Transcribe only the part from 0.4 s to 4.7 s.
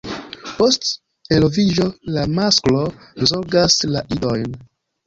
Post eloviĝo la masklo zorgas la idojn.